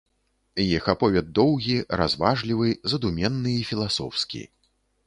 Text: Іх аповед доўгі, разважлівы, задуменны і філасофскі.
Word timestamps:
Іх 0.63 0.87
аповед 0.93 1.29
доўгі, 1.39 1.77
разважлівы, 2.01 2.75
задуменны 2.95 3.57
і 3.61 3.71
філасофскі. 3.71 4.43